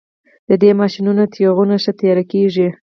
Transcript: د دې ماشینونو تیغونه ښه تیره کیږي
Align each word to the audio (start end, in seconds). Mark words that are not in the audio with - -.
د 0.47 0.51
دې 0.61 0.71
ماشینونو 0.81 1.23
تیغونه 1.33 1.75
ښه 1.83 1.91
تیره 1.99 2.23
کیږي 2.31 2.67